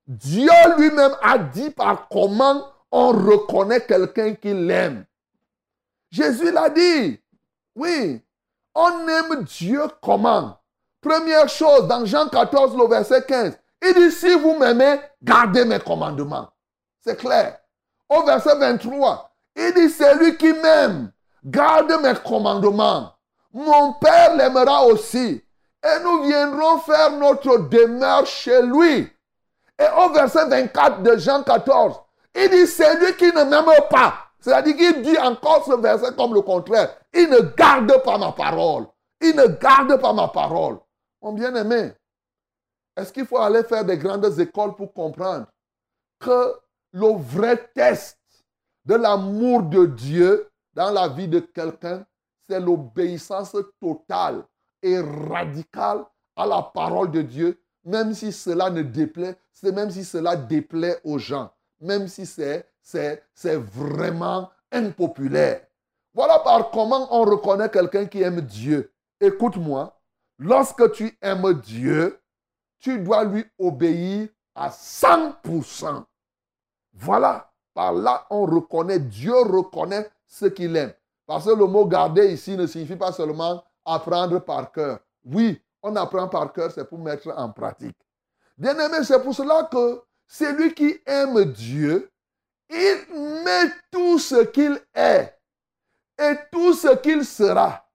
Dieu 0.07 0.50
lui-même 0.77 1.15
a 1.21 1.38
dit 1.38 1.69
par 1.69 2.07
comment 2.09 2.65
on 2.91 3.09
reconnaît 3.09 3.86
quelqu'un 3.86 4.33
qui 4.33 4.53
l'aime. 4.53 5.05
Jésus 6.09 6.51
l'a 6.51 6.69
dit. 6.69 7.19
Oui, 7.75 8.21
on 8.74 9.07
aime 9.07 9.43
Dieu 9.43 9.83
comment? 10.01 10.57
Première 11.01 11.48
chose, 11.48 11.88
dans 11.88 12.05
Jean 12.05 12.27
14, 12.27 12.75
le 12.75 12.88
verset 12.88 13.24
15, 13.24 13.57
il 13.81 13.93
dit, 13.93 14.12
si 14.12 14.33
vous 14.33 14.57
m'aimez, 14.57 15.00
gardez 15.21 15.63
mes 15.63 15.79
commandements. 15.79 16.50
C'est 17.01 17.15
clair. 17.15 17.59
Au 18.09 18.24
verset 18.24 18.57
23, 18.57 19.31
il 19.55 19.74
dit, 19.75 19.89
c'est 19.89 20.15
lui 20.15 20.36
qui 20.36 20.51
m'aime, 20.51 21.12
garde 21.45 21.93
mes 22.01 22.15
commandements. 22.15 23.13
Mon 23.53 23.93
Père 23.93 24.36
l'aimera 24.36 24.86
aussi 24.86 25.41
et 25.83 26.03
nous 26.03 26.24
viendrons 26.24 26.79
faire 26.79 27.12
notre 27.12 27.57
demeure 27.69 28.25
chez 28.25 28.62
lui. 28.63 29.12
Et 29.79 29.86
au 29.98 30.09
verset 30.09 30.48
24 30.48 31.03
de 31.03 31.17
Jean 31.17 31.43
14, 31.43 32.01
il 32.36 32.50
dit, 32.50 32.67
c'est 32.67 33.00
lui 33.00 33.15
qui 33.15 33.27
ne 33.27 33.43
m'aime 33.43 33.88
pas. 33.89 34.25
C'est-à-dire 34.39 34.75
qu'il 34.75 35.01
dit 35.01 35.17
encore 35.17 35.65
ce 35.65 35.74
verset 35.79 36.15
comme 36.15 36.33
le 36.33 36.41
contraire. 36.41 36.95
Il 37.13 37.29
ne 37.29 37.39
garde 37.55 38.01
pas 38.03 38.17
ma 38.17 38.31
parole. 38.31 38.88
Il 39.21 39.36
ne 39.36 39.48
garde 39.48 40.00
pas 40.00 40.13
ma 40.13 40.27
parole. 40.27 40.79
Mon 41.21 41.33
bien-aimé, 41.33 41.93
est-ce 42.95 43.12
qu'il 43.12 43.25
faut 43.25 43.38
aller 43.38 43.63
faire 43.63 43.83
des 43.83 43.98
grandes 43.98 44.39
écoles 44.39 44.75
pour 44.75 44.93
comprendre 44.93 45.48
que 46.19 46.55
le 46.91 47.13
vrai 47.17 47.69
test, 47.74 48.17
de 48.86 48.95
l'amour 48.95 49.63
de 49.63 49.86
Dieu 49.86 50.50
dans 50.74 50.91
la 50.91 51.07
vie 51.07 51.27
de 51.27 51.39
quelqu'un, 51.39 52.05
c'est 52.50 52.59
l'obéissance 52.59 53.55
totale 53.79 54.43
et 54.81 55.00
radicale 55.00 56.05
à 56.36 56.45
la 56.45 56.62
parole 56.62 57.12
de 57.12 57.21
Dieu, 57.21 57.62
même 57.83 58.13
si 58.13 58.31
cela 58.31 58.69
ne 58.69 58.81
déplaît, 58.81 59.36
c'est 59.51 59.71
même 59.71 59.91
si 59.91 60.03
cela 60.03 60.36
déplaît 60.36 61.00
aux 61.03 61.17
gens, 61.17 61.51
même 61.81 62.07
si 62.07 62.25
c'est, 62.25 62.65
c'est, 62.81 63.24
c'est 63.33 63.55
vraiment 63.55 64.50
impopulaire. 64.71 65.62
Voilà 66.13 66.39
par 66.39 66.71
comment 66.71 67.07
on 67.15 67.24
reconnaît 67.24 67.69
quelqu'un 67.69 68.05
qui 68.05 68.21
aime 68.21 68.41
Dieu. 68.41 68.91
Écoute-moi, 69.19 70.00
lorsque 70.38 70.91
tu 70.93 71.17
aimes 71.21 71.53
Dieu, 71.53 72.19
tu 72.79 73.00
dois 73.00 73.25
lui 73.25 73.45
obéir 73.57 74.29
à 74.55 74.69
100%. 74.69 76.03
Voilà, 76.93 77.51
par 77.74 77.93
là 77.93 78.25
on 78.29 78.45
reconnaît, 78.45 79.00
Dieu 79.00 79.36
reconnaît 79.36 80.09
ce 80.25 80.45
qu'il 80.45 80.75
aime. 80.75 80.93
Parce 81.25 81.45
que 81.45 81.51
le 81.51 81.65
mot 81.65 81.86
garder 81.86 82.33
ici 82.33 82.57
ne 82.57 82.65
signifie 82.65 82.95
pas 82.95 83.12
seulement 83.12 83.63
apprendre 83.93 84.39
par 84.39 84.72
cœur. 84.72 85.00
Oui, 85.25 85.62
on 85.81 85.96
apprend 85.96 86.27
par 86.27 86.51
cœur, 86.53 86.72
c'est 86.72 86.88
pour 86.88 87.00
mettre 87.00 87.34
en 87.36 87.51
pratique. 87.51 87.98
Bien 88.58 88.77
aimé, 88.77 88.98
c'est 89.03 89.22
pour 89.22 89.34
cela 89.34 89.67
que 89.72 90.01
celui 90.27 90.74
qui 90.74 91.00
aime 91.05 91.46
Dieu, 91.46 92.12
il 92.69 93.43
met 93.43 93.72
tout 93.91 94.19
ce 94.19 94.43
qu'il 94.43 94.79
est 94.93 95.34
et 96.19 96.36
tout 96.51 96.74
ce 96.74 96.96
qu'il 96.98 97.25
sera, 97.25 97.86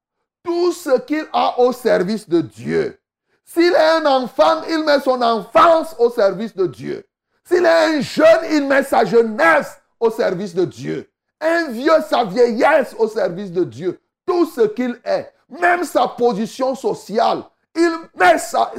tout 0.43 0.73
ce 0.73 0.99
qu'il 1.01 1.27
a 1.33 1.61
au 1.61 1.73
service 1.73 2.29
de 2.29 2.41
Dieu. 2.41 2.99
S'il 3.45 3.73
est 3.73 3.91
un 3.99 4.07
enfant, 4.07 4.63
il 4.69 4.83
met 4.85 5.01
son 5.01 5.21
enfance 5.21 5.95
au 5.99 6.11
service 6.11 6.57
de 6.57 6.67
Dieu. 6.67 7.07
S'il 7.45 7.65
est 7.65 7.69
un 7.69 8.01
jeune, 8.01 8.45
il 8.51 8.67
met 8.67 8.83
sa 8.83 9.05
jeunesse 9.05 9.79
au 10.01 10.11
service 10.11 10.55
de 10.55 10.65
Dieu. 10.65 11.11
Un 11.41 11.69
vieux, 11.69 11.93
sa 12.09 12.25
vieillesse 12.25 12.97
au 12.99 13.07
service 13.07 13.53
de 13.53 13.65
Dieu. 13.65 14.01
Tout 14.27 14.47
ce 14.47 14.63
qu'il 14.63 14.99
est, 15.05 15.31
même 15.49 15.85
sa 15.85 16.09
position 16.09 16.75
sociale, 16.75 17.43
il 17.75 17.93
met 18.17 18.39
ça, 18.39 18.73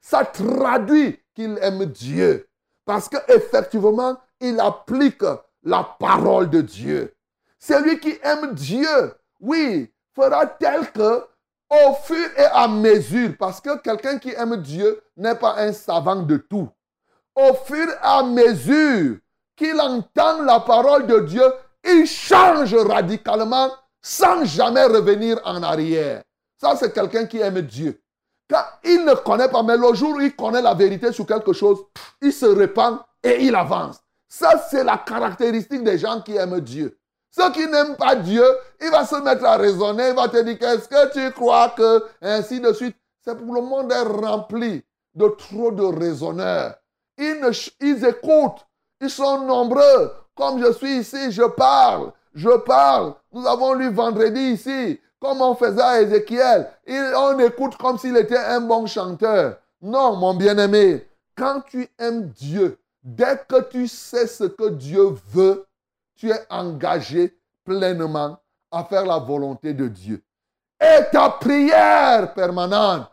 ça 0.00 0.24
traduit 0.24 1.18
qu'il 1.34 1.58
aime 1.60 1.86
Dieu. 1.86 2.48
Parce 2.84 3.08
qu'effectivement, 3.08 4.16
il 4.40 4.58
applique 4.60 5.22
la 5.62 5.84
parole 5.98 6.50
de 6.50 6.60
Dieu. 6.60 7.14
Celui 7.58 8.00
qui 8.00 8.18
aime 8.22 8.52
Dieu, 8.54 9.14
oui, 9.40 9.90
fera 10.14 10.46
tel 10.46 10.90
que, 10.90 11.24
au 11.70 11.94
fur 12.02 12.28
et 12.36 12.44
à 12.52 12.68
mesure, 12.68 13.34
parce 13.38 13.60
que 13.60 13.78
quelqu'un 13.78 14.18
qui 14.18 14.30
aime 14.30 14.56
Dieu 14.56 15.00
n'est 15.16 15.36
pas 15.36 15.54
un 15.58 15.72
savant 15.72 16.16
de 16.16 16.36
tout. 16.36 16.68
Au 17.34 17.54
fur 17.54 17.88
et 17.88 17.96
à 18.02 18.22
mesure 18.22 19.16
qu'il 19.56 19.80
entend 19.80 20.42
la 20.42 20.60
parole 20.60 21.06
de 21.06 21.20
Dieu, 21.20 21.44
il 21.84 22.06
change 22.06 22.74
radicalement 22.74 23.70
sans 24.02 24.44
jamais 24.44 24.84
revenir 24.84 25.40
en 25.44 25.62
arrière. 25.62 26.22
Ça, 26.60 26.76
c'est 26.76 26.92
quelqu'un 26.92 27.26
qui 27.26 27.38
aime 27.38 27.60
Dieu. 27.62 28.00
Quand 28.50 28.64
il 28.84 29.04
ne 29.04 29.14
connaît 29.14 29.48
pas, 29.48 29.62
mais 29.62 29.76
le 29.76 29.94
jour 29.94 30.16
où 30.16 30.20
il 30.20 30.34
connaît 30.36 30.60
la 30.60 30.74
vérité 30.74 31.12
sur 31.12 31.24
quelque 31.24 31.52
chose, 31.52 31.84
il 32.20 32.32
se 32.32 32.46
répand 32.46 32.98
et 33.22 33.44
il 33.44 33.54
avance. 33.54 33.98
Ça, 34.28 34.62
c'est 34.70 34.84
la 34.84 34.98
caractéristique 34.98 35.84
des 35.84 35.98
gens 35.98 36.20
qui 36.20 36.36
aiment 36.36 36.60
Dieu. 36.60 36.98
Ceux 37.30 37.50
qui 37.52 37.66
n'aiment 37.66 37.96
pas 37.96 38.14
Dieu, 38.14 38.44
il 38.80 38.90
va 38.90 39.06
se 39.06 39.16
mettre 39.16 39.44
à 39.44 39.56
raisonner, 39.56 40.08
il 40.10 40.14
va 40.14 40.28
te 40.28 40.42
dire 40.42 40.58
qu'est-ce 40.58 40.88
que 40.88 41.12
tu 41.12 41.32
crois 41.32 41.70
que, 41.70 42.04
ainsi 42.20 42.60
de 42.60 42.72
suite. 42.72 42.96
C'est 43.24 43.36
pour 43.36 43.54
le 43.54 43.62
monde 43.62 43.92
est 43.92 44.02
rempli 44.02 44.82
de 45.14 45.28
trop 45.28 45.70
de 45.70 45.84
raisonneurs. 45.84 46.74
Ils, 47.16 47.40
ils 47.80 48.04
écoutent, 48.04 48.66
ils 49.00 49.10
sont 49.10 49.42
nombreux. 49.42 50.12
Comme 50.34 50.62
je 50.62 50.72
suis 50.72 50.98
ici, 50.98 51.30
je 51.30 51.42
parle, 51.42 52.12
je 52.34 52.56
parle. 52.58 53.14
Nous 53.32 53.46
avons 53.46 53.74
lu 53.74 53.90
vendredi 53.90 54.40
ici, 54.40 55.00
comme 55.20 55.40
on 55.40 55.54
faisait 55.54 55.82
à 55.82 56.00
Ézéchiel. 56.00 56.70
on 56.88 57.38
écoute 57.38 57.76
comme 57.76 57.98
s'il 57.98 58.16
était 58.16 58.36
un 58.36 58.60
bon 58.60 58.86
chanteur. 58.86 59.58
Non, 59.80 60.16
mon 60.16 60.34
bien-aimé, 60.34 61.06
quand 61.36 61.62
tu 61.62 61.88
aimes 61.98 62.28
Dieu, 62.28 62.78
dès 63.02 63.42
que 63.48 63.62
tu 63.62 63.88
sais 63.88 64.26
ce 64.26 64.44
que 64.44 64.68
Dieu 64.68 65.14
veut, 65.28 65.66
tu 66.16 66.30
es 66.30 66.46
engagé 66.50 67.36
pleinement 67.64 68.38
à 68.70 68.84
faire 68.84 69.04
la 69.04 69.18
volonté 69.18 69.74
de 69.74 69.88
Dieu. 69.88 70.22
Et 70.80 71.04
ta 71.12 71.30
prière 71.30 72.32
permanente, 72.34 73.08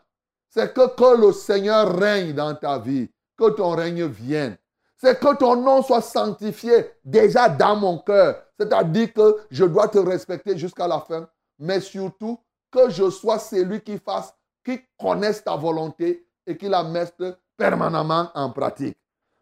c'est 0.48 0.72
que, 0.74 0.88
que 0.94 1.20
le 1.20 1.32
Seigneur 1.32 1.96
règne 1.96 2.32
dans 2.32 2.54
ta 2.54 2.78
vie, 2.78 3.08
que 3.36 3.50
ton 3.50 3.70
règne 3.70 4.06
vienne. 4.06 4.56
C'est 5.02 5.18
que 5.18 5.34
ton 5.34 5.56
nom 5.56 5.82
soit 5.82 6.02
sanctifié 6.02 6.90
déjà 7.02 7.48
dans 7.48 7.74
mon 7.74 7.98
cœur. 7.98 8.42
C'est-à-dire 8.58 9.14
que 9.14 9.36
je 9.50 9.64
dois 9.64 9.88
te 9.88 9.98
respecter 9.98 10.58
jusqu'à 10.58 10.86
la 10.86 11.00
fin, 11.00 11.26
mais 11.58 11.80
surtout 11.80 12.38
que 12.70 12.90
je 12.90 13.08
sois 13.08 13.38
celui 13.38 13.80
qui 13.80 13.96
fasse, 13.96 14.34
qui 14.62 14.78
connaisse 14.98 15.42
ta 15.42 15.56
volonté 15.56 16.26
et 16.46 16.54
qui 16.54 16.68
la 16.68 16.82
mette 16.82 17.22
permanemment 17.56 18.30
en 18.34 18.50
pratique. 18.50 18.98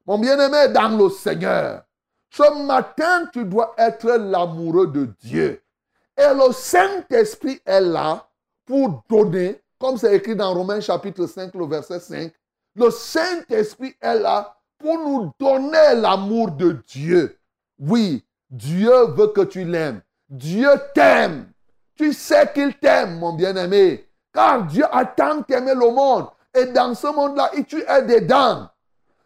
Mon 0.07 0.19
bien-aimé 0.19 0.69
dans 0.73 0.97
le 0.97 1.11
Seigneur, 1.11 1.83
ce 2.31 2.65
matin, 2.65 3.27
tu 3.33 3.45
dois 3.45 3.75
être 3.77 4.11
l'amoureux 4.13 4.87
de 4.87 5.13
Dieu. 5.21 5.61
Et 6.17 6.35
le 6.35 6.53
Saint-Esprit 6.53 7.61
est 7.65 7.81
là 7.81 8.29
pour 8.65 9.03
donner, 9.09 9.61
comme 9.79 9.97
c'est 9.97 10.15
écrit 10.15 10.37
dans 10.37 10.55
Romains 10.55 10.81
chapitre 10.81 11.27
5, 11.27 11.53
le 11.55 11.67
verset 11.67 11.99
5, 11.99 12.33
le 12.77 12.91
Saint-Esprit 12.91 13.97
est 14.01 14.21
là 14.21 14.58
pour 14.79 14.99
nous 14.99 15.31
donner 15.39 15.95
l'amour 15.97 16.53
de 16.53 16.79
Dieu. 16.87 17.37
Oui, 17.79 18.25
Dieu 18.51 19.07
veut 19.09 19.29
que 19.29 19.43
tu 19.43 19.65
l'aimes. 19.65 20.01
Dieu 20.29 20.71
t'aime. 20.95 21.51
Tu 21.97 22.13
sais 22.13 22.51
qu'il 22.55 22.79
t'aime, 22.79 23.19
mon 23.19 23.33
bien-aimé. 23.33 24.09
Car 24.33 24.65
Dieu 24.67 24.85
a 24.91 25.05
tant 25.05 25.43
aimé 25.49 25.75
le 25.75 25.91
monde. 25.91 26.27
Et 26.55 26.67
dans 26.67 26.95
ce 26.95 27.09
monde-là, 27.09 27.51
tu 27.67 27.83
es 27.83 28.03
dedans. 28.03 28.69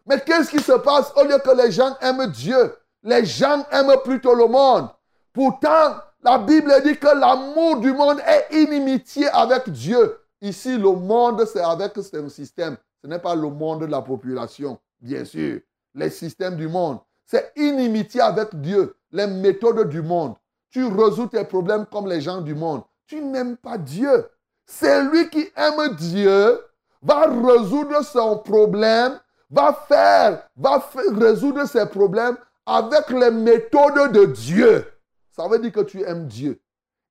Mais 0.05 0.19
qu'est-ce 0.19 0.49
qui 0.49 0.59
se 0.59 0.73
passe 0.73 1.13
au 1.15 1.23
lieu 1.23 1.37
que 1.37 1.55
les 1.55 1.71
gens 1.71 1.95
aiment 2.01 2.27
Dieu? 2.27 2.75
Les 3.03 3.25
gens 3.25 3.65
aiment 3.71 3.95
plutôt 4.03 4.33
le 4.33 4.47
monde. 4.47 4.89
Pourtant, 5.31 5.95
la 6.23 6.37
Bible 6.37 6.73
dit 6.83 6.97
que 6.97 7.07
l'amour 7.07 7.77
du 7.77 7.91
monde 7.93 8.19
est 8.25 8.55
inimitié 8.61 9.27
avec 9.29 9.69
Dieu. 9.69 10.19
Ici, 10.41 10.77
le 10.77 10.91
monde, 10.91 11.45
c'est 11.45 11.61
avec 11.61 11.93
ce 11.95 12.29
système. 12.29 12.77
Ce 13.01 13.07
n'est 13.07 13.19
pas 13.19 13.35
le 13.35 13.49
monde 13.49 13.81
de 13.81 13.85
la 13.85 14.01
population, 14.01 14.77
bien 15.03 15.25
sûr. 15.25 15.59
Les 15.93 16.09
systèmes 16.09 16.55
du 16.55 16.67
monde. 16.67 16.99
C'est 17.25 17.51
inimitié 17.55 18.21
avec 18.21 18.59
Dieu. 18.59 18.95
Les 19.11 19.27
méthodes 19.27 19.87
du 19.89 20.01
monde. 20.01 20.35
Tu 20.71 20.83
résous 20.85 21.27
tes 21.27 21.43
problèmes 21.43 21.85
comme 21.85 22.07
les 22.07 22.21
gens 22.21 22.41
du 22.41 22.55
monde. 22.55 22.81
Tu 23.05 23.21
n'aimes 23.21 23.57
pas 23.57 23.77
Dieu. 23.77 24.27
C'est 24.65 25.03
lui 25.03 25.29
qui 25.29 25.47
aime 25.55 25.95
Dieu 25.95 26.59
va 27.03 27.25
résoudre 27.27 28.03
son 28.03 28.37
problème, 28.39 29.19
va 29.49 29.73
faire, 29.87 30.49
va 30.55 30.83
résoudre 31.19 31.67
ses 31.67 31.85
problèmes 31.85 32.37
avec 32.65 33.09
les 33.09 33.29
méthodes 33.29 34.13
de 34.13 34.25
Dieu. 34.25 34.85
Ça 35.29 35.47
veut 35.47 35.59
dire 35.59 35.71
que 35.71 35.81
tu 35.81 36.01
aimes 36.03 36.27
Dieu. 36.27 36.59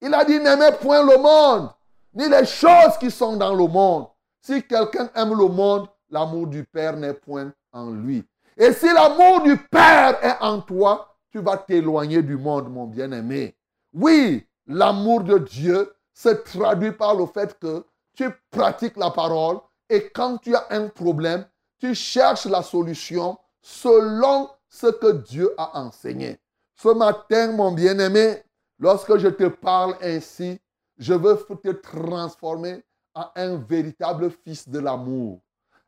Il 0.01 0.15
a 0.15 0.25
dit 0.25 0.41
n'aimez 0.41 0.73
point 0.81 1.05
le 1.05 1.19
monde, 1.19 1.71
ni 2.15 2.29
les 2.29 2.47
choses 2.47 2.97
qui 2.99 3.11
sont 3.11 3.37
dans 3.37 3.55
le 3.55 3.67
monde. 3.67 4.07
Si 4.41 4.63
quelqu'un 4.63 5.11
aime 5.15 5.37
le 5.39 5.47
monde, 5.47 5.89
l'amour 6.11 6.47
du 6.47 6.65
Père 6.65 6.97
n'est 6.97 7.15
point 7.15 7.53
en 7.73 7.91
lui. 7.91 8.25
Et 8.57 8.73
si 8.73 8.87
l'amour 8.87 9.43
du 9.43 9.57
Père 9.57 10.23
est 10.25 10.37
en 10.41 10.61
toi, 10.61 11.17
tu 11.31 11.41
vas 11.41 11.57
t'éloigner 11.57 12.23
du 12.23 12.37
monde, 12.37 12.71
mon 12.71 12.87
bien-aimé. 12.87 13.57
Oui, 13.93 14.47
l'amour 14.67 15.23
de 15.23 15.39
Dieu 15.39 15.93
se 16.13 16.29
traduit 16.29 16.93
par 16.93 17.15
le 17.15 17.27
fait 17.27 17.59
que 17.59 17.85
tu 18.15 18.29
pratiques 18.51 18.97
la 18.97 19.11
parole 19.11 19.59
et 19.89 20.11
quand 20.11 20.39
tu 20.39 20.55
as 20.55 20.67
un 20.71 20.89
problème, 20.89 21.47
tu 21.79 21.95
cherches 21.95 22.47
la 22.47 22.63
solution 22.63 23.39
selon 23.61 24.51
ce 24.69 24.87
que 24.87 25.13
Dieu 25.13 25.55
a 25.57 25.79
enseigné. 25.79 26.39
Ce 26.77 26.89
matin, 26.89 27.53
mon 27.53 27.73
bien-aimé, 27.73 28.43
lorsque 28.79 29.17
je 29.17 29.29
te 29.29 29.49
parle 29.49 29.97
ainsi, 30.03 30.61
je 30.99 31.15
veux 31.15 31.37
te 31.63 31.71
transformer 31.71 32.83
en 33.15 33.27
un 33.37 33.57
véritable 33.57 34.31
fils 34.31 34.69
de 34.69 34.79
l'amour, 34.79 35.41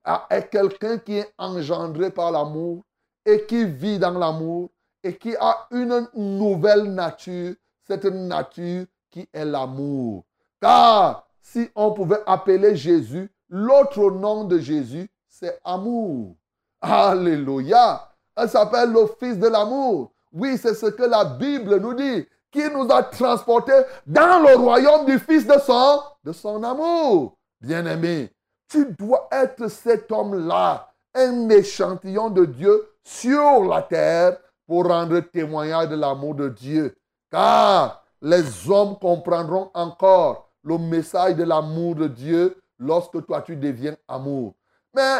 à 0.04 0.42
quelqu'un 0.42 0.98
qui 0.98 1.18
est 1.18 1.32
engendré 1.38 2.10
par 2.10 2.30
l'amour 2.30 2.82
et 3.24 3.46
qui 3.46 3.64
vit 3.64 3.98
dans 3.98 4.18
l'amour 4.18 4.70
et 5.02 5.16
qui 5.16 5.34
a 5.36 5.66
une 5.70 6.08
nouvelle 6.14 6.84
nature, 6.94 7.54
cette 7.86 8.04
nature 8.04 8.86
qui 9.10 9.28
est 9.32 9.44
l'amour. 9.44 10.24
Car 10.60 11.26
si 11.40 11.68
on 11.74 11.92
pouvait 11.92 12.22
appeler 12.26 12.74
Jésus, 12.74 13.30
l'autre 13.48 14.10
nom 14.10 14.44
de 14.44 14.58
Jésus, 14.58 15.08
c'est 15.28 15.60
amour. 15.64 16.36
Alléluia. 16.80 18.08
Elle 18.36 18.48
s'appelle 18.48 18.92
le 18.92 19.06
Fils 19.18 19.38
de 19.38 19.48
l'amour. 19.48 20.12
Oui, 20.32 20.58
c'est 20.58 20.74
ce 20.74 20.86
que 20.86 21.04
la 21.04 21.24
Bible 21.24 21.78
nous 21.80 21.94
dit, 21.94 22.26
qui 22.50 22.68
nous 22.70 22.90
a 22.90 23.02
transportés 23.02 23.82
dans 24.06 24.42
le 24.42 24.56
royaume 24.56 25.06
du 25.06 25.18
Fils 25.18 25.46
de 25.46 25.58
son, 25.64 26.02
de 26.24 26.32
son 26.32 26.62
amour. 26.62 27.36
Bien-aimé, 27.60 28.32
tu 28.68 28.92
dois 28.98 29.28
être 29.30 29.68
cet 29.68 30.10
homme-là, 30.10 30.92
un 31.14 31.48
échantillon 31.48 32.30
de 32.30 32.44
Dieu 32.44 32.88
sur 33.02 33.64
la 33.64 33.82
terre 33.82 34.38
pour 34.66 34.86
rendre 34.86 35.20
témoignage 35.20 35.88
de 35.88 35.96
l'amour 35.96 36.34
de 36.34 36.48
Dieu. 36.48 36.96
Car 37.30 38.04
les 38.20 38.70
hommes 38.70 38.98
comprendront 38.98 39.70
encore 39.74 40.50
le 40.62 40.78
message 40.78 41.36
de 41.36 41.44
l'amour 41.44 41.94
de 41.94 42.08
Dieu 42.08 42.56
lorsque 42.78 43.24
toi 43.26 43.42
tu 43.42 43.56
deviens 43.56 43.96
amour. 44.08 44.54
Mais 44.94 45.18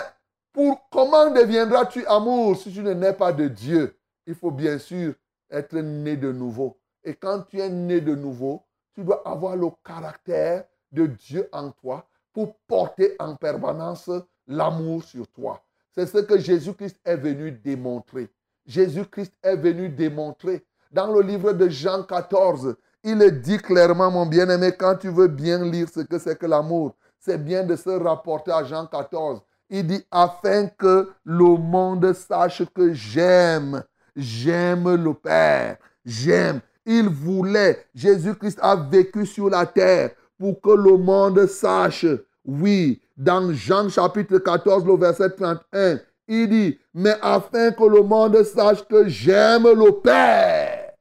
pour 0.52 0.88
comment 0.90 1.30
deviendras-tu 1.30 2.07
amour 2.07 2.57
si 2.57 2.72
tu 2.72 2.83
ne 2.83 2.94
nais 2.94 3.12
pas 3.12 3.33
de 3.33 3.48
Dieu? 3.48 3.96
Il 4.26 4.35
faut 4.35 4.50
bien 4.50 4.78
sûr 4.78 5.14
être 5.50 5.76
né 5.76 6.16
de 6.16 6.33
nouveau. 6.33 6.78
Et 7.02 7.14
quand 7.14 7.42
tu 7.42 7.61
es 7.61 7.68
né 7.68 8.00
de 8.00 8.14
nouveau, 8.14 8.64
tu 8.94 9.04
dois 9.04 9.22
avoir 9.28 9.57
le 9.57 9.68
caractère 9.85 10.64
de 10.90 11.07
Dieu 11.07 11.48
en 11.52 11.70
toi 11.70 12.07
pour 12.35 12.57
porter 12.66 13.14
en 13.18 13.37
permanence 13.37 14.11
l'amour 14.47 15.03
sur 15.05 15.27
toi. 15.29 15.62
C'est 15.94 16.07
ce 16.07 16.18
que 16.18 16.38
Jésus-Christ 16.38 16.99
est 17.05 17.16
venu 17.16 17.53
démontrer. 17.53 18.29
Jésus-Christ 18.66 19.33
est 19.42 19.57
venu 19.57 19.88
démontrer. 19.88 20.66
Dans 20.90 21.12
le 21.12 21.23
livre 21.23 21.53
de 21.53 21.68
Jean 21.68 22.03
14, 22.03 22.75
il 23.05 23.40
dit 23.40 23.59
clairement, 23.59 24.11
mon 24.11 24.27
bien-aimé, 24.27 24.73
quand 24.77 24.97
tu 24.97 25.09
veux 25.09 25.29
bien 25.29 25.64
lire 25.64 25.88
ce 25.88 26.01
que 26.01 26.18
c'est 26.18 26.38
que 26.38 26.47
l'amour, 26.47 26.94
c'est 27.20 27.42
bien 27.42 27.62
de 27.62 27.77
se 27.77 27.90
rapporter 27.90 28.51
à 28.51 28.64
Jean 28.64 28.87
14. 28.87 29.40
Il 29.70 29.87
dit, 29.87 30.05
afin 30.11 30.66
que 30.66 31.12
le 31.25 31.57
monde 31.57 32.12
sache 32.12 32.64
que 32.75 32.92
j'aime, 32.92 33.83
j'aime 34.16 34.94
le 34.94 35.14
Père, 35.14 35.77
j'aime. 36.05 36.61
Il 36.85 37.09
voulait, 37.09 37.87
Jésus-Christ 37.94 38.59
a 38.61 38.77
vécu 38.77 39.25
sur 39.25 39.49
la 39.49 39.64
terre 39.64 40.11
pour 40.38 40.61
que 40.61 40.70
le 40.70 40.97
monde 40.97 41.47
sache. 41.47 42.07
Oui, 42.44 43.01
dans 43.16 43.53
Jean 43.53 43.88
chapitre 43.88 44.38
14, 44.38 44.85
le 44.85 44.97
verset 44.97 45.31
31, 45.31 46.01
il 46.29 46.49
dit, 46.49 46.79
mais 46.92 47.16
afin 47.23 47.70
que 47.73 47.85
le 47.85 48.03
monde 48.03 48.42
sache 48.42 48.87
que 48.87 49.09
j'aime 49.09 49.64
le 49.64 49.92
Père. 50.01 50.92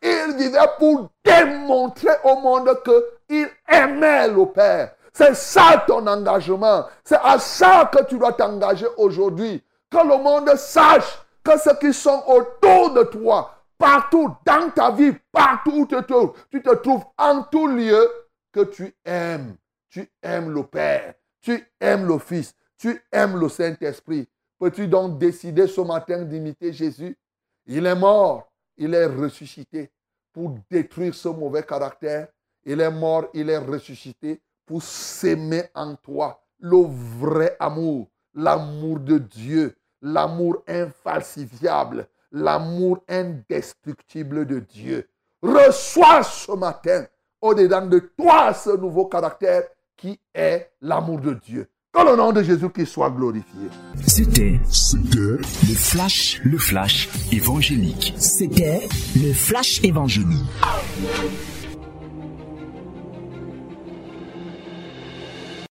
Il 0.00 0.36
vivait 0.36 0.58
pour 0.78 1.10
démontrer 1.24 2.12
au 2.24 2.36
monde 2.36 2.70
qu'il 2.84 3.48
aimait 3.68 4.28
le 4.28 4.46
Père. 4.46 4.92
C'est 5.12 5.34
ça 5.34 5.84
ton 5.86 6.06
engagement. 6.06 6.84
C'est 7.02 7.18
à 7.22 7.38
ça 7.38 7.90
que 7.92 8.04
tu 8.04 8.18
dois 8.18 8.32
t'engager 8.32 8.86
aujourd'hui. 8.96 9.62
Que 9.90 9.98
le 9.98 10.22
monde 10.22 10.54
sache 10.56 11.18
que 11.42 11.58
ceux 11.58 11.74
qui 11.80 11.92
sont 11.92 12.22
autour 12.26 12.92
de 12.92 13.02
toi, 13.04 13.50
partout 13.78 14.30
dans 14.44 14.70
ta 14.70 14.90
vie, 14.90 15.12
partout 15.32 15.72
où 15.72 15.86
tu 15.86 15.96
te 15.96 16.02
trouves, 16.02 16.34
tu 16.50 16.62
te 16.62 16.74
trouves 16.76 17.04
en 17.16 17.42
tout 17.42 17.66
lieu, 17.66 18.08
que 18.52 18.64
tu 18.64 18.94
aimes. 19.04 19.56
Tu 19.90 20.06
aimes 20.22 20.50
le 20.50 20.64
Père, 20.64 21.14
tu 21.40 21.66
aimes 21.80 22.06
le 22.06 22.18
Fils, 22.18 22.54
tu 22.76 23.02
aimes 23.10 23.38
le 23.38 23.48
Saint-Esprit. 23.48 24.28
Peux-tu 24.58 24.86
donc 24.86 25.18
décider 25.18 25.66
ce 25.66 25.80
matin 25.80 26.22
d'imiter 26.24 26.72
Jésus? 26.74 27.16
Il 27.64 27.86
est 27.86 27.94
mort, 27.94 28.52
il 28.76 28.92
est 28.92 29.06
ressuscité 29.06 29.90
pour 30.32 30.58
détruire 30.70 31.14
ce 31.14 31.28
mauvais 31.28 31.62
caractère. 31.62 32.28
Il 32.64 32.80
est 32.80 32.90
mort, 32.90 33.28
il 33.32 33.48
est 33.48 33.58
ressuscité 33.58 34.42
pour 34.66 34.82
s'aimer 34.82 35.64
en 35.74 35.96
toi. 35.96 36.44
Le 36.60 36.84
vrai 36.86 37.56
amour, 37.58 38.08
l'amour 38.34 39.00
de 39.00 39.16
Dieu, 39.16 39.74
l'amour 40.02 40.62
infalsifiable, 40.66 42.06
l'amour 42.30 43.02
indestructible 43.08 44.44
de 44.44 44.58
Dieu. 44.58 45.08
Reçois 45.40 46.22
ce 46.24 46.52
matin 46.52 47.06
au-dedans 47.40 47.86
de 47.86 47.98
toi 48.16 48.52
ce 48.54 48.76
nouveau 48.76 49.06
caractère 49.06 49.64
qui 49.96 50.18
est 50.34 50.70
l'amour 50.80 51.20
de 51.20 51.34
Dieu. 51.34 51.68
Que 51.92 52.04
le 52.04 52.16
nom 52.16 52.32
de 52.32 52.42
Jésus 52.42 52.70
qui 52.70 52.84
soit 52.86 53.10
glorifié. 53.10 53.68
C'était 54.06 54.60
le 55.02 55.38
flash, 55.74 56.40
le 56.44 56.58
flash 56.58 57.08
évangélique. 57.32 58.14
C'était 58.18 58.86
le 59.16 59.32
flash 59.32 59.82
évangélique. 59.82 60.44